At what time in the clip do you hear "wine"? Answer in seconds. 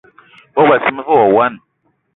1.35-1.57